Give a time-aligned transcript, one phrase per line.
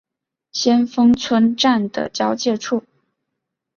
[0.51, 2.83] 先锋村站的交界处。